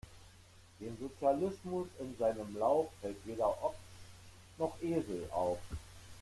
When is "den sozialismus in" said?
0.79-2.15